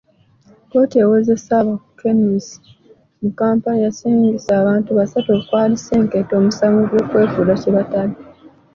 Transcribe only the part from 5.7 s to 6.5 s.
Senkeeto,